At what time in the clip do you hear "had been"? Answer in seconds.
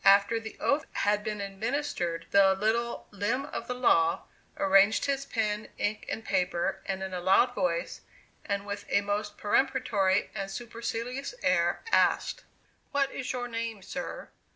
0.93-1.39